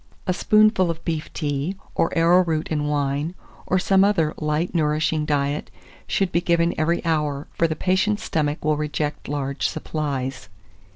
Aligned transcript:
A 0.25 0.33
spoonful 0.33 0.89
of 0.89 1.05
beef 1.05 1.31
tea, 1.31 1.75
or 1.93 2.11
arrowroot 2.17 2.69
and 2.71 2.89
wine, 2.89 3.35
or 3.67 3.77
some 3.77 4.03
other 4.03 4.33
light 4.39 4.73
nourishing 4.73 5.25
diet, 5.25 5.69
should 6.07 6.31
be 6.31 6.41
given 6.41 6.73
every 6.75 7.05
hour, 7.05 7.47
for 7.53 7.67
the 7.67 7.75
patient's 7.75 8.23
stomach 8.23 8.65
will 8.65 8.77
reject 8.77 9.27
large 9.27 9.67
supplies. 9.67 10.49